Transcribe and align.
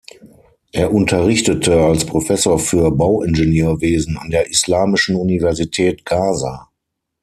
Er 0.71 0.91
unterrichtete 0.91 1.79
als 1.79 2.07
Professor 2.07 2.57
für 2.57 2.89
Bauingenieurwesen 2.89 4.17
an 4.17 4.31
der 4.31 4.49
Islamischen 4.49 5.15
Universität 5.15 6.05
Gaza. 6.05 6.71